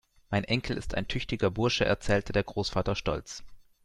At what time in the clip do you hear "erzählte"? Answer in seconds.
1.85-2.33